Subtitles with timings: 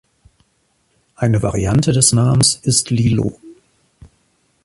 [1.15, 3.37] Eine Variante des Namens ist Lilo.